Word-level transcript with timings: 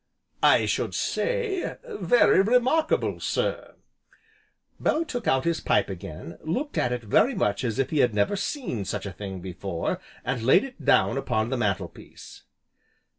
"I 0.41 0.65
should 0.65 0.95
say 0.95 1.75
very 1.87 2.41
remarkable, 2.41 3.19
sir!" 3.19 3.75
Bellew 4.79 5.05
took 5.05 5.27
out 5.27 5.43
his 5.45 5.59
pipe 5.61 5.91
again, 5.91 6.39
looked 6.41 6.75
at 6.75 6.91
it 6.91 7.03
very 7.03 7.35
much 7.35 7.63
as 7.63 7.77
if 7.77 7.91
he 7.91 7.99
had 7.99 8.15
never 8.15 8.35
seen 8.35 8.83
such 8.83 9.05
a 9.05 9.13
thing 9.13 9.41
before, 9.41 9.99
and 10.25 10.41
laid 10.41 10.63
it 10.63 10.83
down 10.85 11.19
upon 11.19 11.51
the 11.51 11.57
mantelpiece. 11.57 12.41